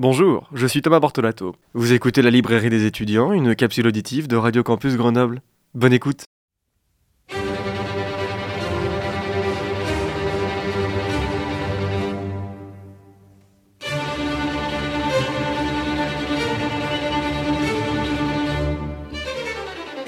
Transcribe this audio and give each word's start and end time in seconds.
Bonjour, 0.00 0.48
je 0.54 0.64
suis 0.68 0.80
Thomas 0.80 1.00
Bortolato. 1.00 1.56
Vous 1.74 1.92
écoutez 1.92 2.22
la 2.22 2.30
librairie 2.30 2.70
des 2.70 2.86
étudiants, 2.86 3.32
une 3.32 3.56
capsule 3.56 3.88
auditive 3.88 4.28
de 4.28 4.36
Radio 4.36 4.62
Campus 4.62 4.96
Grenoble. 4.96 5.42
Bonne 5.74 5.92
écoute. 5.92 6.22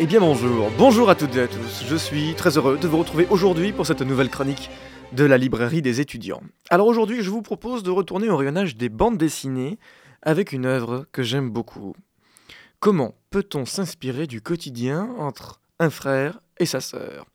Eh 0.03 0.07
bien 0.07 0.21
bonjour, 0.21 0.71
bonjour 0.79 1.11
à 1.11 1.15
toutes 1.15 1.37
et 1.37 1.43
à 1.43 1.47
tous. 1.47 1.85
Je 1.87 1.95
suis 1.95 2.35
très 2.35 2.57
heureux 2.57 2.79
de 2.79 2.89
vous 2.89 2.97
retrouver 2.97 3.27
aujourd'hui 3.29 3.71
pour 3.71 3.85
cette 3.85 4.01
nouvelle 4.01 4.31
chronique 4.31 4.71
de 5.13 5.25
la 5.25 5.37
librairie 5.37 5.83
des 5.83 6.01
étudiants. 6.01 6.41
Alors 6.71 6.87
aujourd'hui, 6.87 7.23
je 7.23 7.29
vous 7.29 7.43
propose 7.43 7.83
de 7.83 7.91
retourner 7.91 8.31
au 8.31 8.37
rayonnage 8.39 8.77
des 8.77 8.89
bandes 8.89 9.19
dessinées 9.19 9.79
avec 10.23 10.53
une 10.53 10.65
œuvre 10.65 11.05
que 11.13 11.23
j'aime 11.23 11.51
beaucoup. 11.51 11.93
Comment 12.79 13.15
peut-on 13.29 13.67
s'inspirer 13.67 14.27
du 14.27 14.41
quotidien 14.41 15.15
entre 15.19 15.61
un 15.79 15.91
frère 15.91 16.41
et 16.59 16.65
sa 16.65 16.81
sœur? 16.81 17.27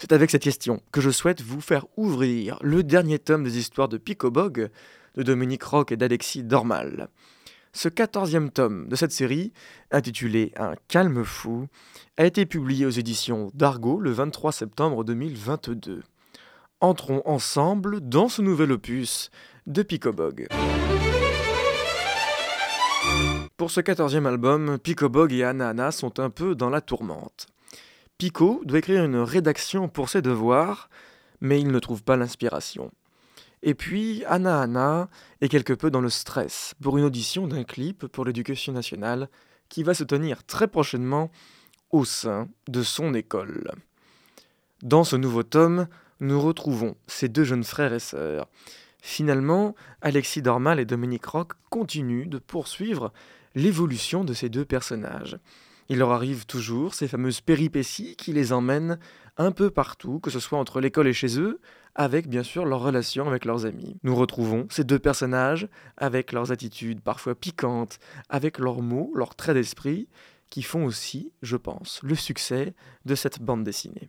C'est 0.00 0.10
avec 0.10 0.32
cette 0.32 0.42
question 0.42 0.82
que 0.90 1.00
je 1.00 1.10
souhaite 1.10 1.42
vous 1.42 1.60
faire 1.60 1.86
ouvrir 1.96 2.58
le 2.60 2.82
dernier 2.82 3.20
tome 3.20 3.44
des 3.44 3.56
histoires 3.56 3.88
de 3.88 3.98
Picobog 3.98 4.68
de 5.14 5.22
Dominique 5.22 5.62
Roch 5.62 5.92
et 5.92 5.96
d'Alexis 5.96 6.42
Dormal. 6.42 7.08
Ce 7.72 7.88
quatorzième 7.88 8.50
tome 8.50 8.88
de 8.88 8.96
cette 8.96 9.12
série, 9.12 9.52
intitulé 9.92 10.52
Un 10.56 10.74
calme 10.88 11.24
fou, 11.24 11.68
a 12.16 12.26
été 12.26 12.44
publié 12.44 12.84
aux 12.84 12.90
éditions 12.90 13.50
d'Argo 13.54 14.00
le 14.00 14.10
23 14.10 14.50
septembre 14.50 15.04
2022. 15.04 16.02
Entrons 16.80 17.22
ensemble 17.24 18.00
dans 18.00 18.28
ce 18.28 18.42
nouvel 18.42 18.72
opus 18.72 19.30
de 19.68 19.82
Picobog. 19.82 20.48
Pour 23.56 23.70
ce 23.70 23.80
quatorzième 23.80 24.26
album, 24.26 24.78
Picobog 24.78 25.32
et 25.32 25.44
Anna 25.44 25.92
sont 25.92 26.18
un 26.18 26.30
peu 26.30 26.56
dans 26.56 26.70
la 26.70 26.80
tourmente. 26.80 27.46
Pico 28.18 28.62
doit 28.64 28.80
écrire 28.80 29.04
une 29.04 29.18
rédaction 29.18 29.88
pour 29.88 30.08
ses 30.08 30.22
devoirs, 30.22 30.90
mais 31.40 31.60
il 31.60 31.68
ne 31.68 31.78
trouve 31.78 32.02
pas 32.02 32.16
l'inspiration. 32.16 32.90
Et 33.62 33.74
puis, 33.74 34.24
Anna 34.26 34.62
Anna 34.62 35.08
est 35.40 35.48
quelque 35.48 35.72
peu 35.72 35.90
dans 35.90 36.00
le 36.00 36.08
stress 36.08 36.74
pour 36.82 36.96
une 36.96 37.04
audition 37.04 37.46
d'un 37.46 37.64
clip 37.64 38.06
pour 38.06 38.24
l'éducation 38.24 38.72
nationale 38.72 39.28
qui 39.68 39.82
va 39.82 39.94
se 39.94 40.04
tenir 40.04 40.44
très 40.44 40.66
prochainement 40.66 41.30
au 41.90 42.04
sein 42.04 42.48
de 42.68 42.82
son 42.82 43.14
école. 43.14 43.72
Dans 44.82 45.04
ce 45.04 45.16
nouveau 45.16 45.42
tome, 45.42 45.88
nous 46.20 46.40
retrouvons 46.40 46.96
ces 47.06 47.28
deux 47.28 47.44
jeunes 47.44 47.64
frères 47.64 47.92
et 47.92 48.00
sœurs. 48.00 48.48
Finalement, 49.02 49.74
Alexis 50.00 50.42
Dormal 50.42 50.80
et 50.80 50.84
Dominique 50.84 51.26
Roch 51.26 51.52
continuent 51.70 52.28
de 52.28 52.38
poursuivre 52.38 53.12
l'évolution 53.54 54.24
de 54.24 54.34
ces 54.34 54.48
deux 54.48 54.64
personnages. 54.64 55.38
Il 55.88 55.98
leur 55.98 56.12
arrive 56.12 56.46
toujours 56.46 56.94
ces 56.94 57.08
fameuses 57.08 57.40
péripéties 57.40 58.14
qui 58.16 58.32
les 58.32 58.52
emmènent 58.52 58.98
un 59.38 59.52
peu 59.52 59.70
partout, 59.70 60.20
que 60.20 60.30
ce 60.30 60.38
soit 60.38 60.58
entre 60.58 60.80
l'école 60.80 61.08
et 61.08 61.12
chez 61.12 61.40
eux, 61.40 61.60
avec 62.00 62.28
bien 62.28 62.42
sûr 62.42 62.64
leur 62.64 62.80
relation 62.80 63.28
avec 63.28 63.44
leurs 63.44 63.66
amis. 63.66 63.98
Nous 64.04 64.16
retrouvons 64.16 64.66
ces 64.70 64.84
deux 64.84 64.98
personnages 64.98 65.68
avec 65.98 66.32
leurs 66.32 66.50
attitudes 66.50 67.02
parfois 67.02 67.34
piquantes, 67.34 67.98
avec 68.30 68.58
leurs 68.58 68.80
mots, 68.80 69.12
leurs 69.14 69.34
traits 69.34 69.54
d'esprit, 69.54 70.08
qui 70.48 70.62
font 70.62 70.86
aussi, 70.86 71.30
je 71.42 71.58
pense, 71.58 72.00
le 72.02 72.14
succès 72.14 72.72
de 73.04 73.14
cette 73.14 73.42
bande 73.42 73.64
dessinée. 73.64 74.08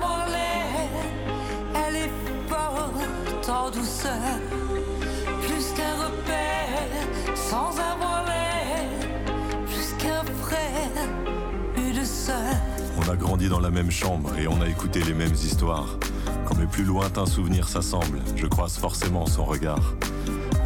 a 13.11 13.17
grandi 13.17 13.49
dans 13.49 13.59
la 13.59 13.71
même 13.71 13.91
chambre 13.91 14.31
et 14.37 14.47
on 14.47 14.61
a 14.61 14.69
écouté 14.69 15.01
les 15.03 15.13
mêmes 15.13 15.33
histoires. 15.33 15.97
Quand 16.45 16.55
mes 16.57 16.65
plus 16.65 16.85
lointains 16.85 17.25
souvenirs 17.25 17.67
s'assemblent, 17.67 18.21
je 18.37 18.47
croise 18.47 18.77
forcément 18.77 19.25
son 19.25 19.43
regard. 19.43 19.95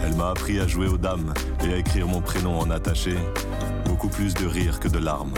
Elle 0.03 0.13
m'a 0.13 0.29
appris 0.29 0.59
à 0.59 0.67
jouer 0.67 0.88
aux 0.88 1.00
dames 1.00 1.34
et 1.63 1.73
à 1.73 1.78
écrire 1.78 2.07
mon 2.07 2.22
prénom 2.22 2.59
en 2.59 2.69
attaché. 2.69 3.16
Beaucoup 3.85 4.09
plus 4.09 4.35
de 4.35 4.45
rire 4.45 4.79
que 4.79 4.88
de 4.88 5.00
larmes. 5.00 5.34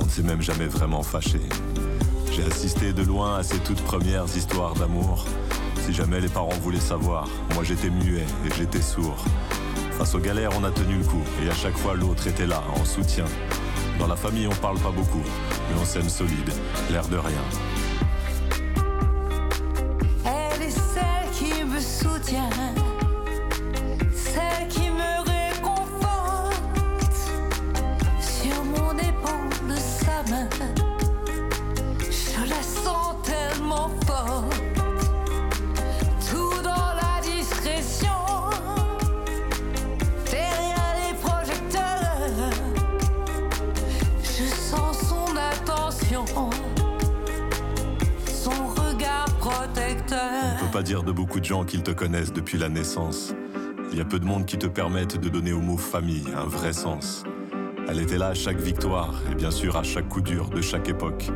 On 0.00 0.04
ne 0.04 0.10
s'est 0.10 0.22
même 0.22 0.42
jamais 0.42 0.66
vraiment 0.66 1.02
fâché. 1.02 1.40
J'ai 2.30 2.44
assisté 2.44 2.92
de 2.92 3.02
loin 3.02 3.38
à 3.38 3.42
ces 3.42 3.58
toutes 3.58 3.82
premières 3.82 4.26
histoires 4.36 4.74
d'amour. 4.74 5.24
Si 5.86 5.94
jamais 5.94 6.20
les 6.20 6.28
parents 6.28 6.58
voulaient 6.60 6.78
savoir, 6.78 7.26
moi 7.54 7.64
j'étais 7.64 7.90
muet 7.90 8.26
et 8.44 8.54
j'étais 8.58 8.82
sourd. 8.82 9.24
Face 9.92 10.14
aux 10.14 10.20
galères, 10.20 10.50
on 10.60 10.64
a 10.64 10.70
tenu 10.70 10.98
le 10.98 11.04
coup 11.04 11.24
et 11.42 11.48
à 11.48 11.54
chaque 11.54 11.78
fois 11.78 11.94
l'autre 11.94 12.26
était 12.26 12.46
là, 12.46 12.62
en 12.78 12.84
soutien. 12.84 13.24
Dans 14.00 14.06
la 14.06 14.16
famille, 14.16 14.46
on 14.46 14.62
parle 14.62 14.78
pas 14.78 14.90
beaucoup, 14.90 15.22
mais 15.68 15.78
on 15.78 15.84
s'aime 15.84 16.08
solide, 16.08 16.50
l'air 16.90 17.06
de 17.06 17.18
rien. 17.18 17.42
Dire 50.82 51.02
de 51.02 51.12
beaucoup 51.12 51.40
de 51.40 51.44
gens 51.44 51.64
qu'ils 51.64 51.82
te 51.82 51.90
connaissent 51.90 52.32
depuis 52.32 52.58
la 52.58 52.68
naissance. 52.68 53.34
Il 53.92 53.98
y 53.98 54.00
a 54.00 54.04
peu 54.04 54.18
de 54.18 54.24
monde 54.24 54.46
qui 54.46 54.56
te 54.56 54.66
permettent 54.66 55.18
de 55.18 55.28
donner 55.28 55.52
au 55.52 55.60
mot 55.60 55.76
famille 55.76 56.24
un 56.36 56.46
vrai 56.46 56.72
sens. 56.72 57.24
Elle 57.88 58.00
était 58.00 58.18
là 58.18 58.28
à 58.28 58.34
chaque 58.34 58.60
victoire 58.60 59.14
et 59.30 59.34
bien 59.34 59.50
sûr 59.50 59.76
à 59.76 59.82
chaque 59.82 60.08
coup 60.08 60.20
dur 60.20 60.48
de 60.48 60.60
chaque 60.60 60.88
époque. 60.88 61.30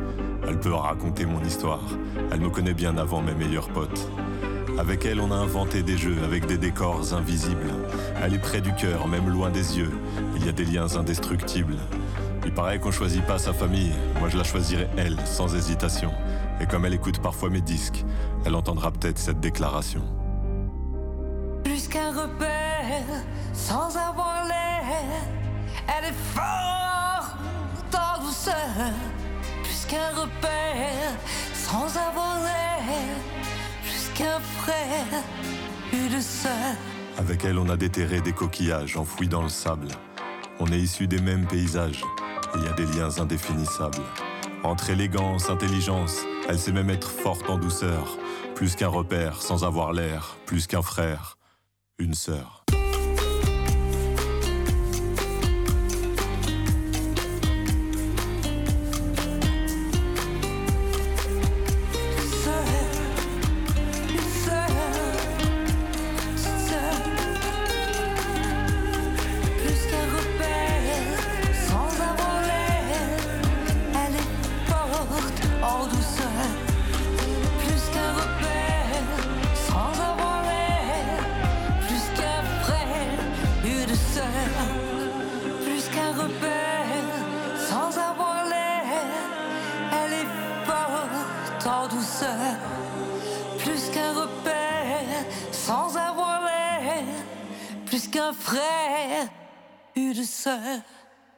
Elle 0.47 0.59
peut 0.59 0.73
raconter 0.73 1.25
mon 1.25 1.43
histoire. 1.43 1.83
Elle 2.31 2.39
me 2.39 2.49
connaît 2.49 2.73
bien 2.73 2.97
avant 2.97 3.21
mes 3.21 3.35
meilleurs 3.35 3.69
potes. 3.69 4.09
Avec 4.77 5.05
elle, 5.05 5.19
on 5.19 5.31
a 5.31 5.35
inventé 5.35 5.83
des 5.83 5.97
jeux 5.97 6.17
avec 6.23 6.45
des 6.45 6.57
décors 6.57 7.13
invisibles. 7.13 7.73
Elle 8.23 8.33
est 8.33 8.39
près 8.39 8.61
du 8.61 8.73
cœur, 8.73 9.07
même 9.07 9.29
loin 9.29 9.49
des 9.49 9.77
yeux. 9.77 9.91
Il 10.35 10.45
y 10.45 10.49
a 10.49 10.51
des 10.51 10.65
liens 10.65 10.95
indestructibles. 10.95 11.77
Il 12.45 12.53
paraît 12.53 12.79
qu'on 12.79 12.91
choisit 12.91 13.25
pas 13.25 13.39
sa 13.39 13.53
famille. 13.53 13.91
Moi, 14.19 14.29
je 14.29 14.37
la 14.37 14.43
choisirais 14.43 14.87
elle, 14.97 15.17
sans 15.25 15.55
hésitation. 15.55 16.11
Et 16.61 16.67
comme 16.67 16.85
elle 16.85 16.93
écoute 16.93 17.19
parfois 17.19 17.49
mes 17.49 17.61
disques, 17.61 18.05
elle 18.45 18.55
entendra 18.55 18.91
peut-être 18.91 19.17
cette 19.17 19.39
déclaration. 19.39 20.01
Plus 21.63 21.87
qu'un 21.87 22.09
repère, 22.11 23.03
sans 23.53 23.97
avoir 23.97 24.45
l'air, 24.47 24.83
elle 25.97 26.05
est 26.05 26.13
forte 26.33 27.95
en 27.95 28.23
douceur. 28.23 28.53
Plus 29.63 29.85
qu'un 29.87 30.11
repère, 30.11 31.17
sans 31.53 31.97
avoir 31.97 32.37
l'air, 32.41 32.95
plus 33.83 34.11
qu'un 34.13 34.39
frère, 34.61 35.23
une 35.91 36.21
sœur. 36.21 36.75
Avec 37.17 37.43
elle, 37.43 37.57
on 37.57 37.69
a 37.69 37.75
déterré 37.75 38.21
des 38.21 38.33
coquillages 38.33 38.97
enfouis 38.97 39.27
dans 39.27 39.41
le 39.41 39.49
sable. 39.49 39.87
On 40.59 40.67
est 40.67 40.79
issus 40.79 41.07
des 41.07 41.19
mêmes 41.19 41.47
paysages. 41.47 42.03
Il 42.57 42.63
y 42.63 42.67
a 42.67 42.73
des 42.73 42.85
liens 42.85 43.09
indéfinissables. 43.19 44.01
Entre 44.63 44.89
élégance, 44.89 45.49
intelligence, 45.49 46.21
elle 46.47 46.57
sait 46.57 46.71
même 46.71 46.89
être 46.89 47.09
forte 47.09 47.49
en 47.49 47.57
douceur. 47.57 48.17
Plus 48.55 48.75
qu'un 48.75 48.87
repère, 48.87 49.41
sans 49.41 49.63
avoir 49.63 49.93
l'air, 49.93 50.37
plus 50.45 50.65
qu'un 50.65 50.81
frère, 50.81 51.37
une 51.99 52.13
sœur. 52.13 52.65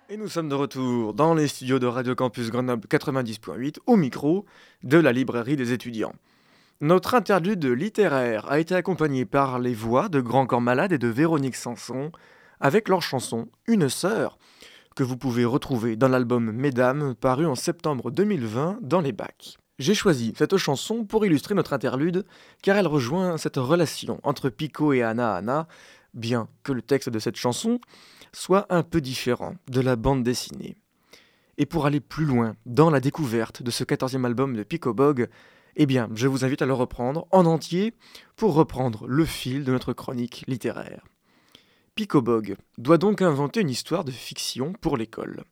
Et 0.10 0.18
nous 0.18 0.28
sommes 0.28 0.50
de 0.50 0.56
retour 0.56 1.14
dans 1.14 1.34
les 1.34 1.48
studios 1.48 1.80
de 1.80 1.88
Radio 1.88 2.16
Campus 2.16 2.50
Grenoble 2.50 2.86
90.8 2.90 3.78
au 3.86 3.96
micro 3.96 4.46
de 4.84 4.98
la 4.98 5.14
librairie 5.14 5.56
des 5.56 5.72
étudiants. 5.72 6.14
Notre 6.82 7.16
interlude 7.16 7.66
littéraire 7.66 8.52
a 8.52 8.60
été 8.60 8.76
accompagné 8.76 9.24
par 9.26 9.60
les 9.60 9.74
voix 9.74 10.10
de 10.10 10.20
Grand 10.20 10.48
Corps 10.48 10.62
Malade 10.62 10.92
et 10.92 10.98
de 10.98 11.08
Véronique 11.08 11.56
Sanson 11.56 12.12
avec 12.60 12.90
leur 12.90 13.02
chanson 13.02 13.48
Une 13.68 13.88
sœur 13.88 14.38
que 14.98 15.04
vous 15.04 15.16
pouvez 15.16 15.46
retrouver 15.46 15.96
dans 15.96 16.10
l'album 16.10 16.52
Mesdames 16.52 17.16
paru 17.16 17.46
en 17.46 17.56
septembre 17.56 18.12
2020 18.12 18.80
dans 18.82 19.00
les 19.00 19.14
bacs. 19.14 19.58
J'ai 19.80 19.94
choisi 19.94 20.34
cette 20.36 20.58
chanson 20.58 21.06
pour 21.06 21.24
illustrer 21.24 21.54
notre 21.54 21.74
interlude 21.74 22.26
car 22.64 22.78
elle 22.78 22.88
rejoint 22.88 23.38
cette 23.38 23.58
relation 23.58 24.20
entre 24.24 24.50
Pico 24.50 24.92
et 24.92 25.04
Anna 25.04 25.36
Anna, 25.36 25.68
bien 26.16 26.48
que 26.64 26.72
le 26.72 26.82
texte 26.82 27.10
de 27.10 27.20
cette 27.20 27.36
chanson 27.36 27.80
soit 28.34 28.66
un 28.74 28.82
peu 28.82 29.02
différent 29.02 29.54
de 29.70 29.82
la 29.82 29.96
bande 29.96 30.24
dessinée. 30.24 30.78
Et 31.60 31.68
pour 31.68 31.86
aller 31.86 32.00
plus 32.00 32.26
loin 32.26 32.56
dans 32.66 32.90
la 32.90 33.00
découverte 33.00 33.62
de 33.62 33.70
ce 33.70 33.84
quatorzième 33.84 34.26
album 34.26 34.56
de 34.56 34.64
Pico 34.64 34.96
Bog, 34.96 35.28
eh 35.76 35.86
bien, 35.86 36.10
je 36.16 36.28
vous 36.28 36.44
invite 36.44 36.64
à 36.64 36.66
le 36.66 36.74
reprendre 36.74 37.28
en 37.30 37.46
entier 37.46 37.94
pour 38.36 38.56
reprendre 38.56 39.06
le 39.08 39.26
fil 39.26 39.64
de 39.64 39.72
notre 39.72 39.94
chronique 39.94 40.44
littéraire. 40.48 41.06
Pico 41.94 42.24
Bog 42.24 42.56
doit 42.80 42.98
donc 42.98 43.22
inventer 43.22 43.62
une 43.62 43.70
histoire 43.70 44.04
de 44.04 44.12
fiction 44.12 44.74
pour 44.74 44.98
l'école. 44.98 45.44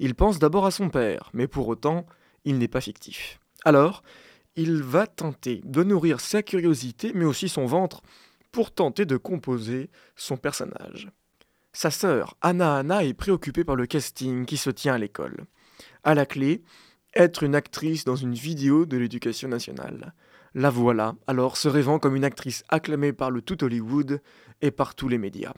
Il 0.00 0.14
pense 0.14 0.38
d'abord 0.38 0.66
à 0.66 0.70
son 0.70 0.90
père, 0.90 1.30
mais 1.32 1.46
pour 1.46 1.68
autant, 1.68 2.04
il 2.44 2.58
n'est 2.58 2.68
pas 2.68 2.82
fictif. 2.82 3.38
Alors, 3.64 4.02
il 4.56 4.82
va 4.82 5.06
tenter 5.06 5.60
de 5.64 5.82
nourrir 5.82 6.20
sa 6.20 6.42
curiosité, 6.42 7.12
mais 7.14 7.24
aussi 7.24 7.48
son 7.48 7.66
ventre, 7.66 8.02
pour 8.52 8.72
tenter 8.72 9.04
de 9.04 9.16
composer 9.16 9.90
son 10.14 10.36
personnage. 10.36 11.10
Sa 11.72 11.90
sœur, 11.90 12.36
Anna 12.40 12.76
Anna, 12.76 13.04
est 13.04 13.14
préoccupée 13.14 13.64
par 13.64 13.74
le 13.74 13.86
casting 13.86 14.46
qui 14.46 14.56
se 14.56 14.70
tient 14.70 14.94
à 14.94 14.98
l'école. 14.98 15.44
À 16.04 16.14
la 16.14 16.24
clé, 16.24 16.62
être 17.14 17.42
une 17.42 17.56
actrice 17.56 18.04
dans 18.04 18.14
une 18.14 18.34
vidéo 18.34 18.86
de 18.86 18.96
l'éducation 18.96 19.48
nationale. 19.48 20.14
La 20.54 20.70
voilà, 20.70 21.16
alors 21.26 21.56
se 21.56 21.66
rêvant 21.66 21.98
comme 21.98 22.14
une 22.14 22.24
actrice 22.24 22.62
acclamée 22.68 23.12
par 23.12 23.32
le 23.32 23.42
tout 23.42 23.64
Hollywood 23.64 24.20
et 24.62 24.70
par 24.70 24.94
tous 24.94 25.08
les 25.08 25.18
médias. 25.18 25.54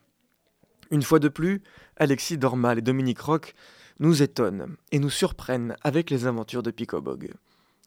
Une 0.91 1.02
fois 1.02 1.19
de 1.19 1.29
plus, 1.29 1.62
Alexis 1.99 2.38
Dormal 2.38 2.79
et 2.79 2.82
Dominique 2.82 3.20
Roch 3.20 3.52
nous 3.99 4.23
étonnent 4.23 4.76
et 4.93 4.99
nous 4.99 5.11
surprennent 5.11 5.76
avec 5.82 6.09
les 6.09 6.26
aventures 6.26 6.62
de 6.62 6.70
Picobog. 6.70 7.31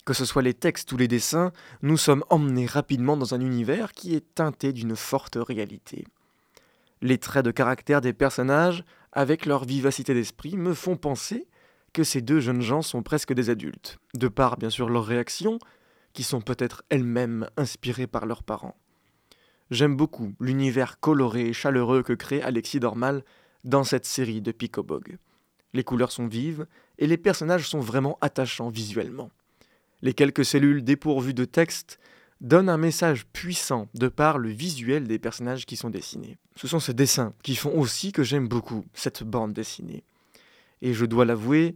Que 0.10 0.16
ce 0.16 0.26
soit 0.26 0.42
les 0.42 0.56
textes 0.56 0.92
ou 0.92 0.98
les 0.98 1.08
dessins, 1.08 1.52
nous 1.84 1.96
sommes 1.96 2.24
emmenés 2.32 2.66
rapidement 2.66 3.16
dans 3.16 3.36
un 3.36 3.42
univers 3.42 3.92
qui 3.92 4.16
est 4.16 4.34
teinté 4.34 4.74
d'une 4.74 4.96
forte 4.96 5.38
réalité. 5.40 6.08
Les 7.04 7.20
traits 7.20 7.46
de 7.46 7.52
caractère 7.52 8.02
des 8.02 8.12
personnages, 8.12 8.84
avec 9.12 9.46
leur 9.46 9.66
vivacité 9.66 10.16
d'esprit, 10.16 10.58
me 10.58 10.74
font 10.74 10.98
penser 10.98 11.46
que 11.94 12.04
ces 12.04 12.22
deux 12.22 12.40
jeunes 12.40 12.64
gens 12.64 12.82
sont 12.82 13.04
presque 13.04 13.34
des 13.34 13.52
adultes, 13.52 14.00
de 14.16 14.28
par 14.28 14.58
bien 14.58 14.72
sûr 14.72 14.90
leurs 14.90 15.06
réactions, 15.06 15.60
qui 16.14 16.24
sont 16.24 16.42
peut-être 16.42 16.82
elles-mêmes 16.90 17.48
inspirées 17.56 18.08
par 18.08 18.26
leurs 18.26 18.42
parents. 18.42 18.78
J'aime 19.70 19.96
beaucoup 19.96 20.34
l'univers 20.40 21.00
coloré 21.00 21.50
et 21.50 21.54
chaleureux 21.54 22.02
que 22.02 22.14
crée 22.14 22.42
Alexis 22.42 22.80
Dormal 22.80 23.24
dans 23.64 23.84
cette 23.84 24.08
série 24.08 24.42
de 24.42 24.52
Picobog. 24.52 25.20
Les 25.74 25.84
couleurs 25.84 26.12
sont 26.12 26.26
vives 26.26 26.66
et 26.98 27.06
les 27.06 27.18
personnages 27.18 27.70
sont 27.70 27.80
vraiment 27.80 28.18
attachants 28.22 28.70
visuellement. 28.70 29.30
Les 30.02 30.14
quelques 30.14 30.46
cellules 30.46 30.84
dépourvues 30.84 31.34
de 31.34 31.46
texte 31.46 32.00
donne 32.42 32.70
un 32.70 32.78
message 32.78 33.26
puissant 33.28 33.90
de 33.94 34.08
par 34.08 34.38
le 34.38 34.50
visuel 34.50 35.08
des 35.08 35.20
personnages 35.20 35.66
qui 35.66 35.76
sont 35.76 35.90
dessinés. 35.90 36.38
Ce 36.56 36.68
sont 36.68 36.80
ces 36.80 36.94
dessins 36.94 37.34
qui 37.44 37.56
font 37.56 37.78
aussi 37.78 38.12
que 38.12 38.24
j'aime 38.24 38.48
beaucoup 38.48 38.86
cette 38.94 39.24
bande 39.24 39.54
dessinée. 39.54 40.04
Et 40.82 40.94
je 40.94 41.06
dois 41.06 41.26
l'avouer 41.26 41.76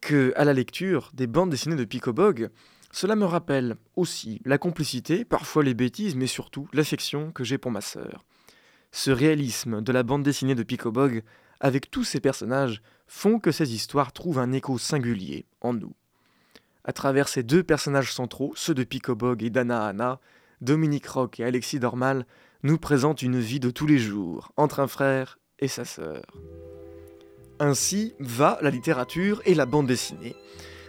que 0.00 0.32
à 0.36 0.44
la 0.44 0.54
lecture 0.54 1.10
des 1.12 1.26
bandes 1.26 1.50
dessinées 1.50 1.76
de 1.76 1.84
Picobog, 1.84 2.50
cela 2.90 3.16
me 3.16 3.24
rappelle 3.24 3.76
aussi 3.96 4.40
la 4.44 4.58
complicité, 4.58 5.24
parfois 5.24 5.62
les 5.62 5.74
bêtises, 5.74 6.14
mais 6.14 6.26
surtout 6.26 6.68
l'affection 6.72 7.32
que 7.32 7.44
j'ai 7.44 7.58
pour 7.58 7.70
ma 7.70 7.80
sœur. 7.80 8.24
Ce 8.92 9.10
réalisme 9.10 9.80
de 9.80 9.92
la 9.92 10.02
bande 10.02 10.22
dessinée 10.22 10.54
de 10.54 10.62
Picobog, 10.62 11.22
avec 11.60 11.90
tous 11.90 12.04
ces 12.04 12.20
personnages, 12.20 12.82
font 13.06 13.38
que 13.38 13.50
ces 13.50 13.74
histoires 13.74 14.12
trouvent 14.12 14.38
un 14.38 14.52
écho 14.52 14.76
singulier 14.76 15.46
en 15.60 15.72
nous. 15.72 15.94
À 16.84 16.92
travers 16.92 17.28
ces 17.28 17.44
deux 17.44 17.62
personnages 17.62 18.12
centraux, 18.12 18.52
ceux 18.56 18.74
de 18.74 18.82
Picobog 18.82 19.42
et 19.44 19.50
d'Anna 19.50 19.86
Anna, 19.86 20.20
Dominique 20.60 21.06
Roch 21.06 21.38
et 21.38 21.44
Alexis 21.44 21.78
Dormal 21.78 22.26
nous 22.64 22.78
présentent 22.78 23.22
une 23.22 23.38
vie 23.38 23.60
de 23.60 23.70
tous 23.70 23.86
les 23.86 23.98
jours 23.98 24.52
entre 24.56 24.80
un 24.80 24.88
frère 24.88 25.38
et 25.60 25.68
sa 25.68 25.84
sœur. 25.84 26.22
Ainsi 27.60 28.14
va 28.18 28.58
la 28.62 28.70
littérature 28.70 29.40
et 29.44 29.54
la 29.54 29.66
bande 29.66 29.86
dessinée. 29.86 30.34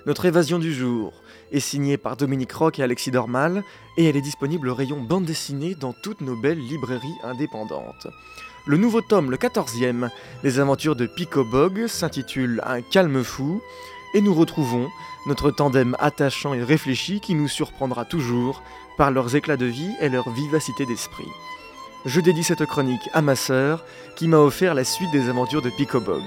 Notre 0.07 0.25
évasion 0.25 0.57
du 0.57 0.73
jour 0.73 1.13
est 1.51 1.59
signée 1.59 1.97
par 1.97 2.17
Dominique 2.17 2.51
Roch 2.51 2.79
et 2.79 2.83
Alexis 2.83 3.11
Dormal 3.11 3.63
et 3.97 4.05
elle 4.05 4.17
est 4.17 4.21
disponible 4.21 4.69
au 4.69 4.75
rayon 4.75 5.01
bande 5.01 5.25
dessinée 5.25 5.75
dans 5.75 5.93
toutes 5.93 6.21
nos 6.21 6.35
belles 6.35 6.59
librairies 6.59 7.19
indépendantes. 7.23 8.07
Le 8.65 8.77
nouveau 8.77 9.01
tome, 9.01 9.29
le 9.29 9.37
14e, 9.37 10.09
des 10.41 10.59
aventures 10.59 10.95
de 10.95 11.05
Picobog 11.05 11.85
s'intitule 11.87 12.61
Un 12.65 12.81
calme 12.81 13.23
fou 13.23 13.61
et 14.13 14.21
nous 14.21 14.33
retrouvons 14.33 14.89
notre 15.25 15.51
tandem 15.51 15.95
attachant 15.99 16.53
et 16.53 16.63
réfléchi 16.63 17.19
qui 17.19 17.35
nous 17.35 17.47
surprendra 17.47 18.05
toujours 18.05 18.61
par 18.97 19.11
leurs 19.11 19.35
éclats 19.35 19.57
de 19.57 19.65
vie 19.65 19.91
et 20.01 20.09
leur 20.09 20.29
vivacité 20.29 20.85
d'esprit. 20.85 21.29
Je 22.05 22.19
dédie 22.19 22.43
cette 22.43 22.65
chronique 22.65 23.09
à 23.13 23.21
ma 23.21 23.35
sœur 23.35 23.85
qui 24.17 24.27
m'a 24.27 24.37
offert 24.37 24.73
la 24.73 24.83
suite 24.83 25.11
des 25.11 25.29
aventures 25.29 25.61
de 25.61 25.69
Picobog, 25.69 26.23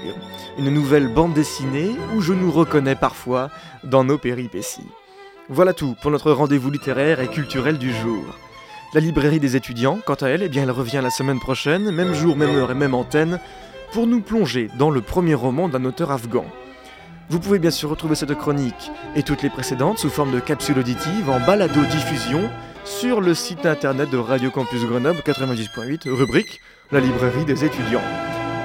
une 0.57 0.71
nouvelle 0.71 1.07
bande 1.07 1.33
dessinée 1.33 1.91
où 2.15 2.21
je 2.21 2.33
nous 2.33 2.51
reconnais 2.51 2.95
parfois 2.95 3.51
dans 3.83 4.03
nos 4.03 4.17
péripéties. 4.17 4.89
Voilà 5.49 5.73
tout 5.73 5.95
pour 6.01 6.09
notre 6.09 6.31
rendez-vous 6.31 6.71
littéraire 6.71 7.21
et 7.21 7.27
culturel 7.27 7.77
du 7.77 7.93
jour. 7.93 8.23
La 8.93 9.01
librairie 9.01 9.39
des 9.39 9.55
étudiants, 9.55 9.99
quant 10.05 10.15
à 10.15 10.29
elle, 10.29 10.43
eh 10.43 10.49
bien, 10.49 10.63
elle 10.63 10.71
revient 10.71 11.01
la 11.03 11.09
semaine 11.09 11.39
prochaine, 11.39 11.91
même 11.91 12.13
jour, 12.13 12.35
même 12.35 12.55
heure 12.55 12.71
et 12.71 12.75
même 12.75 12.95
antenne, 12.95 13.39
pour 13.91 14.07
nous 14.07 14.21
plonger 14.21 14.69
dans 14.79 14.89
le 14.89 15.01
premier 15.01 15.35
roman 15.35 15.69
d'un 15.69 15.85
auteur 15.85 16.11
afghan. 16.11 16.45
Vous 17.29 17.39
pouvez 17.41 17.59
bien 17.59 17.71
sûr 17.71 17.89
retrouver 17.89 18.15
cette 18.15 18.33
chronique 18.35 18.91
et 19.15 19.23
toutes 19.23 19.41
les 19.41 19.49
précédentes 19.49 19.97
sous 19.97 20.09
forme 20.09 20.31
de 20.31 20.39
capsule 20.39 20.79
auditive 20.79 21.29
en 21.29 21.41
balado-diffusion 21.41 22.49
sur 22.85 23.19
le 23.19 23.33
site 23.33 23.65
internet 23.65 24.09
de 24.09 24.17
Radio 24.17 24.49
Campus 24.49 24.85
Grenoble 24.85 25.19
90.8, 25.19 26.09
rubrique 26.09 26.61
La 26.91 27.01
librairie 27.01 27.43
des 27.43 27.65
étudiants. 27.65 28.03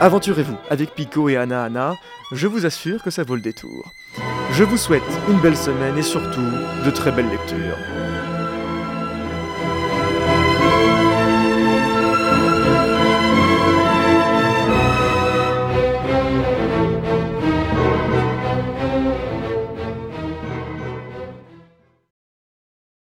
Aventurez-vous 0.01 0.57
avec 0.71 0.95
Pico 0.95 1.29
et 1.29 1.37
Anna 1.37 1.65
Anna, 1.65 1.97
je 2.31 2.47
vous 2.47 2.65
assure 2.65 3.03
que 3.03 3.11
ça 3.11 3.25
vaut 3.25 3.35
le 3.35 3.41
détour. 3.41 3.93
Je 4.53 4.63
vous 4.63 4.77
souhaite 4.77 5.03
une 5.29 5.41
belle 5.41 5.57
semaine 5.57 5.99
et 5.99 6.03
surtout 6.03 6.41
de 6.85 6.91
très 6.91 7.11
belles 7.11 7.31
lectures. 7.31 7.77